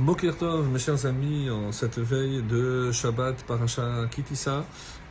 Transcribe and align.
Mokertov, 0.00 0.66
mes 0.70 0.78
chers 0.78 1.04
amis, 1.04 1.50
en 1.50 1.72
cette 1.72 1.98
veille 1.98 2.42
de 2.42 2.90
Shabbat 2.90 3.44
Parasha 3.44 4.06
Kitissa. 4.10 4.64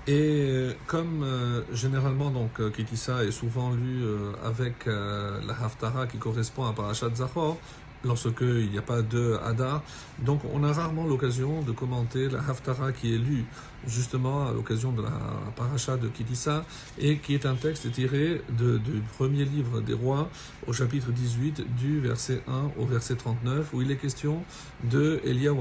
Et 0.08 0.69
comme 0.88 1.21
euh, 1.23 1.62
généralement 1.71 2.31
donc 2.31 2.60
euh, 2.60 2.71
Kitissa 2.71 3.23
est 3.23 3.29
souvent 3.29 3.71
lu 3.71 4.02
euh, 4.02 4.31
avec 4.44 4.88
la 4.88 5.54
Haftara 5.63 6.07
qui 6.07 6.17
correspond 6.17 6.65
à 6.65 6.73
Parashat 6.73 7.13
Zachor, 7.13 7.57
lorsque 8.04 8.41
il 8.41 8.71
n'y 8.71 8.79
a 8.79 8.81
pas 8.81 9.04
de 9.04 9.38
Hadar. 9.46 9.83
Donc 10.25 10.42
on 10.52 10.63
a 10.63 10.74
rarement 10.74 11.06
l'occasion 11.06 11.62
de 11.62 11.71
commenter 11.71 12.28
la 12.28 12.40
Haftara 12.40 12.92
qui 12.92 13.13
est 13.13 13.19
lue 13.19 13.46
justement 13.87 14.47
à 14.47 14.51
l'occasion 14.51 14.91
de 14.91 15.01
la 15.01 15.11
paracha 15.55 15.97
de 15.97 16.07
Kitissa 16.07 16.66
et 16.98 17.17
qui 17.17 17.34
est 17.34 17.45
un 17.45 17.55
texte 17.55 17.91
tiré 17.91 18.41
du 18.49 19.02
premier 19.17 19.45
livre 19.45 19.81
des 19.81 19.93
rois 19.93 20.29
au 20.67 20.73
chapitre 20.73 21.11
18 21.11 21.75
du 21.77 21.99
verset 21.99 22.41
1 22.47 22.71
au 22.77 22.85
verset 22.85 23.15
39 23.15 23.73
où 23.73 23.81
il 23.81 23.91
est 23.91 23.97
question 23.97 24.43
de 24.84 25.21
Eliyahu 25.23 25.59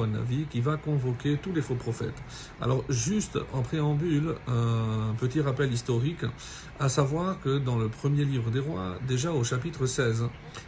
qui 0.50 0.60
va 0.60 0.76
convoquer 0.76 1.38
tous 1.42 1.52
les 1.52 1.62
faux 1.62 1.74
prophètes. 1.74 2.22
Alors 2.60 2.84
juste 2.88 3.38
en 3.52 3.62
préambule, 3.62 4.34
un 4.46 5.14
petit 5.18 5.40
rappel 5.40 5.72
historique, 5.72 6.24
à 6.80 6.88
savoir 6.88 7.40
que 7.40 7.58
dans 7.58 7.76
le 7.76 7.88
premier 7.88 8.24
livre 8.24 8.50
des 8.50 8.60
rois, 8.60 8.96
déjà 9.06 9.32
au 9.32 9.42
chapitre 9.44 9.86
16, 9.86 10.24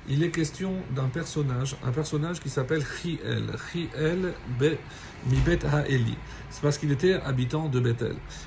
il 0.09 0.23
est 0.23 0.31
question 0.31 0.75
d'un 0.95 1.09
personnage, 1.09 1.77
un 1.85 1.93
personnage 1.93 2.41
qui 2.41 2.51
s'appelle 2.51 2.85
Chiel, 2.85 3.45
Chiel 3.71 4.35
Mibet 5.27 5.65
Ha'eli. 5.65 6.17
C'est 6.51 6.63
parce 6.63 6.79
qu'il 6.79 6.91
était 6.91 7.15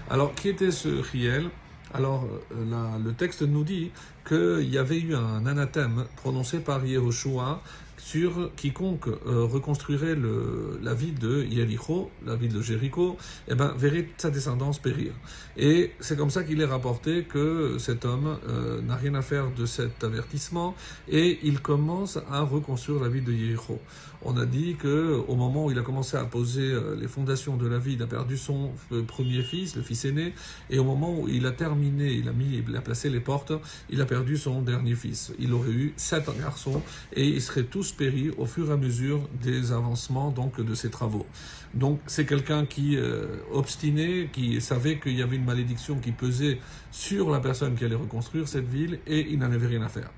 Alors, 0.09 0.33
qui 0.35 0.49
était 0.49 0.71
ce 0.71 1.03
Chiel 1.03 1.49
alors, 1.95 2.25
euh, 2.55 2.97
le 3.03 3.13
texte 3.13 3.43
nous 3.43 3.63
dit 3.63 3.91
qu'il 4.27 4.67
y 4.67 4.79
avait 4.79 4.99
eu 4.99 5.16
un 5.16 5.45
anathème 5.45 6.05
prononcé 6.16 6.59
par 6.59 6.83
Yehoshua 6.83 7.61
sur 8.03 8.52
quiconque 8.57 9.07
euh, 9.07 9.45
reconstruirait 9.45 10.16
le, 10.16 10.77
la 10.84 10.94
ville 10.94 11.17
de 11.17 11.45
Yericho, 11.45 12.11
la 12.25 12.35
ville 12.35 12.52
de 12.52 12.61
Jéricho, 12.61 13.16
eh 13.48 13.55
ben, 13.55 13.73
verrait 13.78 14.09
sa 14.17 14.30
descendance 14.30 14.78
périr. 14.78 15.14
Et 15.55 15.94
c'est 16.02 16.17
comme 16.17 16.30
ça 16.30 16.44
qu'il 16.44 16.59
est 16.59 16.66
rapporté 16.66 17.23
que 17.23 17.78
cet 17.80 18.03
homme 18.03 18.38
euh, 18.50 18.81
n'a 18.81 18.97
rien 18.97 19.16
à 19.16 19.22
faire 19.22 19.52
de 19.52 19.66
cet 19.66 20.03
avertissement 20.03 20.75
et 21.08 21.39
il 21.44 21.61
commence 21.61 22.19
à 22.30 22.41
reconstruire 22.41 23.02
la 23.02 23.08
ville 23.08 23.23
de 23.23 23.31
Yericho. 23.31 23.80
On 24.25 24.38
a 24.38 24.45
dit 24.45 24.75
que 24.75 25.22
au 25.28 25.35
moment 25.35 25.66
où 25.66 25.72
il 25.72 25.80
a 25.80 25.81
commencé 25.81 26.17
à 26.17 26.25
poser 26.25 26.72
euh, 26.72 26.97
les 27.00 27.08
fondations 27.08 27.56
de 27.56 27.67
la 27.67 27.78
ville, 27.78 27.94
il 27.94 28.03
a 28.03 28.08
perdu 28.08 28.38
son 28.38 28.72
premier 29.08 29.44
fils, 29.44 29.78
le 29.78 29.81
fils 29.81 30.03
aîné, 30.03 30.33
et 30.69 30.78
au 30.78 30.83
moment 30.83 31.22
où 31.22 31.30
il 31.30 31.45
a 31.45 31.52
terminé, 31.52 32.11
il 32.11 32.28
a 32.28 32.33
mis, 32.33 32.63
il 32.67 32.75
a 32.75 32.81
placé 32.81 33.09
les 33.09 33.22
portes, 33.22 33.53
il 33.89 34.02
a 34.02 34.06
perdu 34.06 34.35
son 34.38 34.61
dernier 34.61 34.95
fils. 34.95 35.31
Il 35.39 35.53
aurait 35.53 35.72
eu 35.72 35.94
sept 35.95 36.25
garçons 36.38 36.81
et 37.13 37.28
ils 37.28 37.41
seraient 37.41 37.63
tous 37.63 37.92
péris 37.94 38.31
au 38.38 38.45
fur 38.45 38.69
et 38.69 38.73
à 38.73 38.77
mesure 38.77 39.27
des 39.41 39.72
avancements 39.72 40.31
donc 40.31 40.59
de 40.59 40.73
ses 40.73 40.89
travaux. 40.89 41.25
Donc 41.73 42.00
c'est 42.08 42.25
quelqu'un 42.25 42.66
qui 42.66 42.97
euh, 42.97 43.38
obstiné, 43.52 44.30
qui 44.31 44.59
savait 44.61 45.00
qu'il 45.00 45.17
y 45.17 45.22
avait 45.22 45.35
une 45.35 45.45
malédiction 45.45 46.00
qui 46.00 46.11
pesait 46.11 46.59
sur 46.91 47.30
la 47.30 47.39
personne 47.39 47.75
qui 47.75 47.85
allait 47.85 47.95
reconstruire 47.95 48.47
cette 48.47 48.67
ville 48.67 49.00
et 49.08 49.27
il 49.30 49.39
n'en 49.39 49.52
avait 49.52 49.67
rien 49.67 49.81
à 49.81 49.89
faire. 49.89 50.09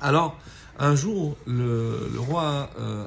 Alors, 0.00 0.38
un 0.80 0.94
jour, 0.94 1.36
le, 1.46 2.08
roi 2.18 2.70
euh, 2.78 3.06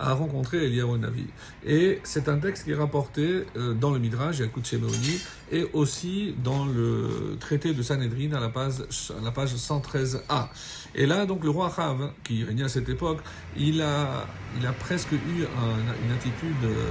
a 0.00 0.14
rencontré 0.14 0.64
Eliyahu 0.64 0.98
Navi. 0.98 1.26
Et 1.66 2.00
c'est 2.02 2.28
un 2.28 2.38
texte 2.38 2.64
qui 2.64 2.70
est 2.70 2.76
rapporté 2.76 3.44
euh, 3.56 3.74
dans 3.74 3.90
le 3.90 3.98
Midrash, 3.98 4.38
Yakut 4.38 4.64
Shemeoni, 4.64 5.20
et 5.50 5.66
aussi 5.74 6.34
dans 6.42 6.64
le 6.64 7.36
traité 7.38 7.74
de 7.74 7.82
Sanhedrin 7.82 8.32
à 8.32 8.40
la 8.40 8.48
page, 8.48 8.74
à 9.10 9.22
la 9.22 9.30
page 9.30 9.54
113a. 9.54 10.48
Et 10.94 11.04
là, 11.04 11.26
donc, 11.26 11.44
le 11.44 11.50
roi 11.50 11.66
Achav, 11.66 12.12
qui 12.24 12.42
régnait 12.42 12.64
à 12.64 12.68
cette 12.68 12.88
époque, 12.88 13.18
il 13.56 13.82
a, 13.82 14.26
il 14.58 14.66
a 14.66 14.72
presque 14.72 15.12
eu 15.12 15.44
une 16.04 16.12
attitude... 16.12 16.64
Euh, 16.64 16.90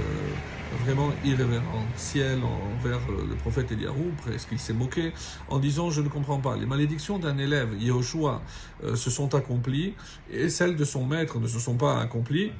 vraiment 0.84 1.10
irrévérentiel 1.24 2.40
envers 2.42 3.00
euh, 3.10 3.26
le 3.28 3.34
prophète 3.36 3.70
Eliyahu, 3.72 4.12
presque 4.22 4.48
il 4.52 4.58
s'est 4.58 4.72
moqué, 4.72 5.12
en 5.48 5.58
disant 5.58 5.90
je 5.90 6.00
ne 6.00 6.08
comprends 6.08 6.40
pas, 6.40 6.56
les 6.56 6.66
malédictions 6.66 7.18
d'un 7.18 7.38
élève, 7.38 7.70
Yehoshua, 7.78 8.42
euh, 8.84 8.96
se 8.96 9.10
sont 9.10 9.34
accomplies, 9.34 9.94
et 10.30 10.48
celles 10.48 10.76
de 10.76 10.84
son 10.84 11.04
maître 11.04 11.38
ne 11.38 11.46
se 11.46 11.58
sont 11.58 11.76
pas 11.76 12.00
accomplies 12.00 12.52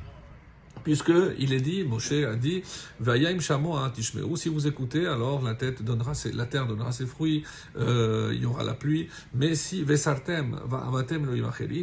puisque 0.84 1.12
il 1.38 1.53
est 1.53 1.60
dit, 1.60 1.84
Moshe 1.84 2.12
a 2.12 2.34
dit, 2.34 2.62
Vayim 3.00 3.38
Tishmeru, 3.94 4.37
si 4.37 4.48
vous 4.48 4.66
écoutez, 4.66 5.06
alors 5.06 5.43
la, 5.43 5.54
tête 5.54 5.82
donnera 5.82 6.15
ses, 6.15 6.32
la 6.32 6.47
terre 6.47 6.66
donnera 6.66 6.93
ses 6.93 7.06
fruits, 7.06 7.44
euh, 7.78 8.32
il 8.34 8.43
y 8.43 8.47
aura 8.47 8.65
la 8.65 8.75
pluie, 8.75 9.09
mais 9.34 9.54
si 9.54 9.82
Vesartem, 9.82 10.59
Avatem 10.70 11.26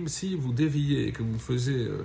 si 0.07 0.35
vous 0.35 0.53
déviez 0.53 1.07
et 1.07 1.11
que 1.11 1.23
vous 1.23 1.39
faisiez, 1.39 1.85
euh, 1.85 2.03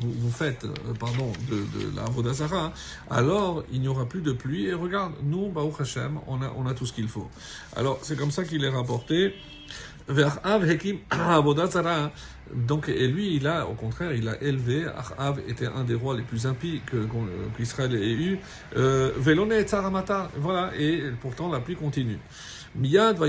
vous, 0.00 0.12
vous, 0.12 0.30
faites, 0.30 0.64
euh, 0.64 0.94
pardon, 0.98 1.32
de, 1.50 1.56
de 1.56 1.96
la 1.96 2.04
Vodazara, 2.04 2.72
alors 3.10 3.64
il 3.72 3.80
n'y 3.80 3.88
aura 3.88 4.06
plus 4.06 4.22
de 4.22 4.32
pluie, 4.32 4.66
et 4.66 4.74
regarde, 4.74 5.12
nous, 5.22 5.48
Baruch 5.48 5.80
Hashem, 5.80 6.18
on 6.26 6.42
a, 6.42 6.52
on 6.56 6.66
a 6.66 6.74
tout 6.74 6.86
ce 6.86 6.92
qu'il 6.92 7.08
faut. 7.08 7.28
Alors, 7.76 7.98
c'est 8.02 8.16
comme 8.16 8.30
ça 8.30 8.44
qu'il 8.44 8.64
est 8.64 8.68
rapporté, 8.68 9.34
vers 10.08 10.40
Av 10.44 10.68
Hekim 10.68 10.98
Avodazara, 11.10 12.12
donc, 12.54 12.88
et 12.88 13.08
lui, 13.08 13.36
il 13.36 13.46
a, 13.46 13.66
au 13.66 13.74
contraire, 13.74 14.12
il 14.12 14.28
a 14.28 14.42
élevé, 14.42 14.86
Achav 14.86 15.40
était 15.48 15.66
un 15.66 15.84
des 15.84 15.94
rois 15.94 16.16
les 16.16 16.22
plus 16.22 16.46
impies 16.46 16.80
qu'Israël 17.56 17.94
ait 17.94 18.12
eu, 18.12 18.38
euh, 18.76 19.12
Velone 19.16 19.52
et 19.52 19.62
Tsaramata, 19.62 20.30
voilà, 20.36 20.70
et 20.78 21.02
pourtant 21.20 21.50
la 21.50 21.60
pluie 21.60 21.76
continue. 21.76 22.18
Va 22.74 23.26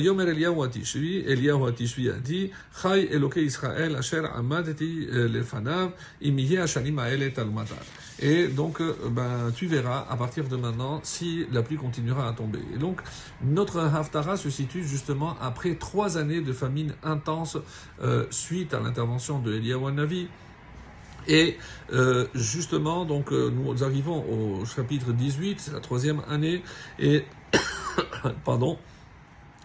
Asher 3.98 4.22
Amadeti 4.36 5.08
euh. 5.12 5.44
Et 8.22 8.48
donc, 8.50 8.82
euh, 8.82 8.94
ben, 9.10 9.52
tu 9.56 9.68
verras 9.68 10.06
à 10.10 10.18
partir 10.18 10.48
de 10.50 10.58
maintenant 10.58 11.00
si 11.04 11.46
la 11.52 11.64
pluie 11.64 11.78
continuera 11.78 12.28
à 12.28 12.34
tomber. 12.34 12.60
Et 12.76 12.78
donc, 12.78 13.02
notre 13.42 13.80
Haftara 13.80 14.36
se 14.36 14.50
situe 14.50 14.84
justement 14.84 15.38
après 15.42 15.76
trois 15.76 16.18
années 16.18 16.42
de 16.42 16.52
famine 16.52 16.94
intense 17.02 17.58
suite 18.30 18.74
à 18.74 18.80
l'intervention 18.80 19.09
de 19.18 19.54
Eliyahu 19.54 19.92
Navi. 19.92 20.28
Et 21.28 21.58
euh, 21.92 22.28
justement, 22.34 23.06
donc, 23.06 23.32
euh, 23.32 23.52
nous 23.52 23.84
arrivons 23.84 24.24
au 24.24 24.66
chapitre 24.66 25.12
18, 25.12 25.60
c'est 25.60 25.74
la 25.74 25.80
troisième 25.80 26.22
année, 26.30 26.64
et, 26.98 27.24
pardon, 28.46 28.78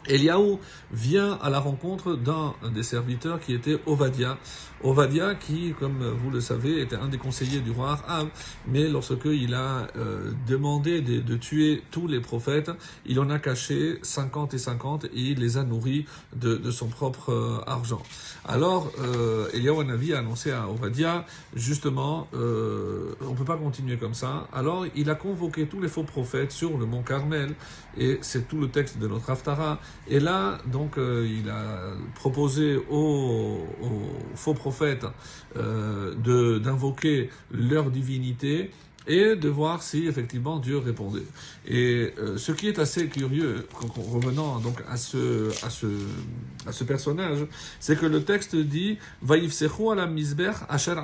Eliaou 0.09 0.60
vient 0.92 1.38
à 1.42 1.50
la 1.50 1.60
rencontre 1.60 2.15
d'un 2.15 2.54
des 2.75 2.82
serviteurs 2.82 3.41
qui 3.41 3.54
était 3.54 3.78
Ovadia. 3.87 4.38
Ovadia 4.82 5.34
qui, 5.34 5.72
comme 5.78 6.04
vous 6.04 6.31
le 6.31 6.41
savez, 6.41 6.81
était 6.81 6.97
un 6.97 7.09
des 7.09 7.16
conseillers 7.16 7.60
du 7.60 7.70
roi 7.70 7.98
Ahab, 8.06 8.28
mais 8.66 8.88
lorsque 8.88 9.25
il 9.25 9.54
a 9.54 9.88
euh, 9.97 10.32
demandé 10.47 11.00
de, 11.00 11.37
tuer 11.37 11.82
tous 11.91 12.06
les 12.06 12.20
prophètes, 12.20 12.70
il 13.06 13.19
en 13.19 13.31
a 13.31 13.38
caché 13.38 13.98
50 14.03 14.54
et 14.54 14.59
50 14.59 15.06
et 15.06 15.10
il 15.14 15.41
les 15.41 15.56
a 15.56 15.64
nourris 15.64 16.04
de, 16.37 16.70
son 16.70 16.88
propre 16.88 17.32
euh, 17.32 17.60
argent. 17.66 18.03
Alors, 18.47 18.93
euh, 19.00 19.48
Eliaou 19.54 19.81
a 19.81 20.19
annoncé 20.19 20.50
à 20.50 20.69
Ovadia, 20.69 21.25
justement, 21.54 22.28
euh, 22.34 23.14
on 23.22 23.31
ne 23.31 23.37
peut 23.37 23.44
pas 23.44 23.56
continuer 23.56 23.97
comme 23.97 24.14
ça. 24.14 24.48
Alors, 24.53 24.84
il 24.94 25.09
a 25.09 25.14
convoqué 25.14 25.66
tous 25.66 25.81
les 25.81 25.88
faux 25.88 26.03
prophètes 26.03 26.53
sur 26.53 26.76
le 26.76 26.84
mont 26.84 27.03
Carmel, 27.03 27.54
et 27.97 28.19
c'est 28.20 28.48
tout 28.48 28.60
le 28.60 28.69
texte 28.69 28.98
de 28.98 29.09
notre 29.09 29.31
Haftara, 29.31 29.81
et 30.09 30.21
là, 30.21 30.59
donc, 30.66 30.99
euh, 30.99 31.27
il 31.27 31.49
a 31.49 31.94
proposé 32.15 32.77
aux, 32.91 33.66
faux 34.34 34.55
prophètes 34.55 35.06
euh, 35.56 36.59
d'invoquer 36.59 37.31
leur 37.50 37.91
divinité 37.91 38.71
et 39.06 39.37
de 39.37 39.48
voir 39.48 39.82
si 39.82 40.06
effectivement 40.06 40.59
Dieu 40.59 40.78
répondait. 40.78 41.26
Et 41.66 42.12
euh, 42.19 42.37
ce 42.37 42.53
qui 42.53 42.69
est 42.69 42.78
assez 42.78 43.09
curieux, 43.09 43.66
revenant 43.97 44.60
donc 44.60 44.82
à 44.88 44.97
ce, 44.97 45.50
à 45.65 45.70
ce, 45.70 45.87
à 46.66 46.72
ce 46.72 46.84
personnage, 46.84 47.47
c'est 47.81 47.98
que 47.98 48.06
le 48.06 48.22
texte 48.22 48.56
dit 48.56 48.98
Vaïfsechu 49.22 49.91
ala 49.93 50.06
misber 50.06 50.53
asher. 50.69 50.94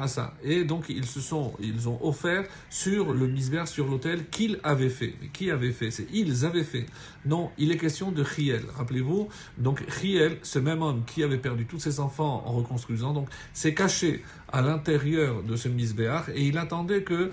Et 0.43 0.65
donc 0.65 0.87
ils 0.89 1.07
se 1.07 1.21
sont, 1.21 1.53
ils 1.61 1.89
ont 1.89 1.99
offert 2.03 2.45
sur 2.71 3.13
le 3.13 3.27
misber, 3.27 3.65
sur 3.67 3.87
l'autel 3.87 4.29
qu'ils 4.31 4.59
avaient 4.63 4.89
fait. 4.89 5.15
Qui 5.33 5.51
avait 5.51 5.73
fait? 5.73 5.91
C'est 5.91 6.07
ils 6.13 6.45
avaient 6.45 6.65
fait. 6.65 6.87
Non, 7.27 7.51
il 7.59 7.71
est 7.71 7.77
question 7.77 8.13
de 8.13 8.23
Riel. 8.23 8.63
Rappelez-vous, 8.77 9.29
donc 9.59 9.83
Riel, 9.89 10.39
ce 10.43 10.59
même 10.59 10.81
homme 10.81 11.05
qui 11.05 11.23
avait 11.23 11.39
perdu 11.39 11.67
tous 11.67 11.79
ses 11.79 12.01
enfants 12.01 12.43
en 12.47 12.53
reconstruisant, 12.53 13.13
donc 13.13 13.29
s'est 13.53 13.75
caché 13.75 14.23
à 14.53 14.63
l'intérieur 14.63 15.43
de 15.43 15.57
ce 15.57 15.69
misbéach 15.69 16.29
et 16.35 16.45
il 16.45 16.59
attendait 16.59 17.03
que 17.03 17.31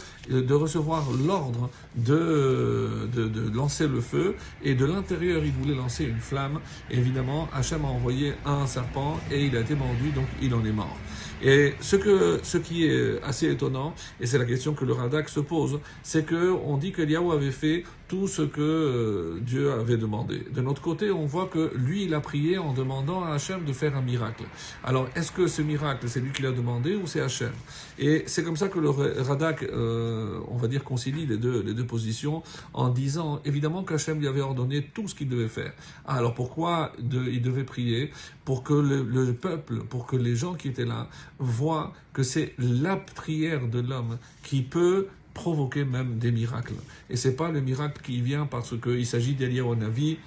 recevoir 0.57 1.05
l'ordre 1.25 1.69
de, 1.95 3.07
de, 3.13 3.55
lancer 3.55 3.87
le 3.87 4.01
feu 4.01 4.35
et 4.63 4.75
de 4.75 4.85
l'intérieur 4.85 5.43
il 5.43 5.51
voulait 5.51 5.75
lancer 5.75 6.03
une 6.03 6.19
flamme. 6.19 6.59
évidemment, 6.91 7.47
Hachem 7.53 7.85
a 7.85 7.87
envoyé 7.87 8.33
un 8.45 8.67
serpent 8.67 9.19
et 9.31 9.45
il 9.45 9.55
a 9.55 9.61
été 9.61 9.75
mordu 9.75 10.09
donc 10.11 10.27
il 10.41 10.53
en 10.53 10.63
est 10.65 10.71
mort. 10.71 10.97
Et 11.41 11.75
ce, 11.81 11.95
que, 11.95 12.39
ce 12.41 12.57
qui 12.57 12.85
est 12.85 13.21
assez 13.21 13.51
étonnant, 13.51 13.93
et 14.19 14.25
c'est 14.25 14.39
la 14.39 14.45
question 14.45 14.73
que 14.73 14.85
le 14.85 14.93
Radak 14.93 15.29
se 15.29 15.39
pose, 15.39 15.79
c'est 16.01 16.25
que 16.25 16.51
on 16.65 16.77
dit 16.77 16.91
que 16.91 17.03
Yahweh 17.03 17.35
avait 17.35 17.51
fait 17.51 17.83
tout 18.07 18.27
ce 18.27 18.41
que 18.41 18.61
euh, 18.61 19.39
Dieu 19.41 19.71
avait 19.71 19.97
demandé. 19.97 20.45
De 20.53 20.61
notre 20.61 20.81
côté, 20.81 21.11
on 21.11 21.25
voit 21.25 21.47
que 21.47 21.71
lui, 21.75 22.05
il 22.05 22.13
a 22.13 22.21
prié 22.21 22.57
en 22.57 22.73
demandant 22.73 23.23
à 23.23 23.33
Hachem 23.33 23.65
de 23.65 23.73
faire 23.73 23.95
un 23.97 24.01
miracle. 24.01 24.43
Alors, 24.83 25.07
est-ce 25.15 25.31
que 25.31 25.47
ce 25.47 25.61
miracle, 25.61 26.07
c'est 26.07 26.21
lui 26.21 26.31
qui 26.31 26.41
l'a 26.41 26.51
demandé 26.51 26.95
ou 26.95 27.05
c'est 27.05 27.21
Hachem? 27.21 27.51
Et 27.99 28.23
c'est 28.27 28.43
comme 28.43 28.55
ça 28.55 28.69
que 28.69 28.79
le 28.79 28.89
Radak, 28.89 29.63
euh, 29.63 30.39
on 30.47 30.57
va 30.57 30.67
dire, 30.67 30.83
concilie 30.83 31.25
les 31.25 31.37
deux, 31.37 31.61
les 31.61 31.73
deux 31.73 31.85
positions 31.85 32.43
en 32.73 32.89
disant, 32.89 33.41
évidemment 33.43 33.83
qu'Hachem 33.83 34.19
lui 34.19 34.27
avait 34.27 34.41
ordonné 34.41 34.83
tout 34.93 35.07
ce 35.07 35.15
qu'il 35.15 35.27
devait 35.27 35.49
faire. 35.49 35.73
Ah, 36.05 36.15
alors 36.15 36.33
pourquoi 36.33 36.93
il 36.99 37.41
devait 37.41 37.65
prier 37.65 38.11
Pour 38.45 38.63
que 38.63 38.73
le, 38.73 39.03
le 39.03 39.33
peuple, 39.33 39.83
pour 39.89 40.05
que 40.05 40.15
les 40.15 40.35
gens 40.35 40.53
qui 40.53 40.69
étaient 40.69 40.85
là 40.85 41.09
voient 41.39 41.93
que 42.13 42.23
c'est 42.23 42.53
la 42.57 42.95
prière 42.95 43.67
de 43.67 43.79
l'homme 43.79 44.17
qui 44.43 44.61
peut 44.61 45.07
provoquer 45.37 45.85
même 45.85 46.17
des 46.17 46.31
miracles. 46.31 46.79
Et 47.11 47.15
c'est 47.15 47.35
pas 47.35 47.51
le 47.51 47.61
miracle 47.61 48.01
qui 48.03 48.21
vient 48.21 48.47
parce 48.47 48.73
qu'il 48.81 49.05
s'agit 49.05 49.35
d'Eliyahu 49.35 49.75
Navi 49.75 50.17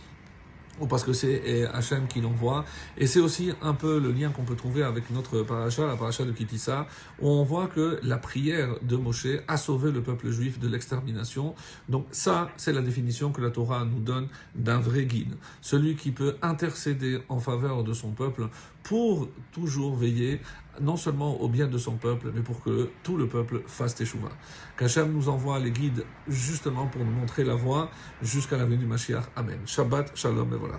ou 0.80 0.86
parce 0.86 1.04
que 1.04 1.12
c'est 1.12 1.66
Hachem 1.66 2.06
qui 2.06 2.20
l'envoie. 2.20 2.64
Et 2.96 3.06
c'est 3.06 3.20
aussi 3.20 3.50
un 3.60 3.74
peu 3.74 3.98
le 3.98 4.12
lien 4.12 4.30
qu'on 4.30 4.44
peut 4.44 4.54
trouver 4.54 4.82
avec 4.82 5.10
notre 5.10 5.42
paracha, 5.42 5.86
la 5.86 5.96
paracha 5.96 6.24
de 6.24 6.32
Kitissa, 6.32 6.86
où 7.20 7.28
on 7.28 7.42
voit 7.42 7.66
que 7.66 7.98
la 8.02 8.16
prière 8.16 8.76
de 8.80 8.96
Moshe 8.96 9.26
a 9.46 9.56
sauvé 9.56 9.90
le 9.90 10.00
peuple 10.00 10.30
juif 10.30 10.58
de 10.58 10.68
l'extermination. 10.68 11.54
Donc 11.88 12.06
ça, 12.12 12.48
c'est 12.56 12.72
la 12.72 12.82
définition 12.82 13.32
que 13.32 13.42
la 13.42 13.50
Torah 13.50 13.84
nous 13.84 14.00
donne 14.00 14.28
d'un 14.54 14.78
vrai 14.78 15.04
guide. 15.04 15.34
Celui 15.60 15.96
qui 15.96 16.12
peut 16.12 16.36
intercéder 16.40 17.18
en 17.28 17.40
faveur 17.40 17.84
de 17.84 17.92
son 17.92 18.12
peuple 18.12 18.48
pour 18.82 19.28
toujours 19.52 19.96
veiller 19.96 20.40
non 20.80 20.96
seulement 20.96 21.40
au 21.40 21.48
bien 21.48 21.66
de 21.66 21.78
son 21.78 21.96
peuple, 21.96 22.30
mais 22.34 22.42
pour 22.42 22.62
que 22.62 22.90
tout 23.02 23.16
le 23.16 23.28
peuple 23.28 23.62
fasse 23.66 23.94
teshuva. 23.94 24.30
Qu'Hachem 24.76 25.12
nous 25.12 25.28
envoie 25.28 25.58
les 25.58 25.70
guides 25.70 26.04
justement 26.28 26.86
pour 26.86 27.04
nous 27.04 27.10
montrer 27.10 27.44
la 27.44 27.54
voie 27.54 27.90
jusqu'à 28.22 28.56
la 28.56 28.64
venue 28.64 28.78
du 28.78 28.86
Mashiach. 28.86 29.24
Amen. 29.36 29.58
Shabbat, 29.66 30.16
shalom 30.16 30.52
et 30.54 30.56
voilà. 30.56 30.78